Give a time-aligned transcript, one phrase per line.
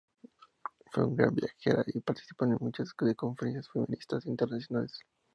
[0.91, 4.99] Fue un gran viajera y ha participado en muchas de conferencias feminista internacionales.